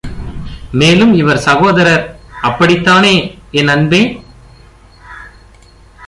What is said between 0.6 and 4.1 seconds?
மேலும் இவர் சகோதரர், அப்படித்தானே, என் அன்பே?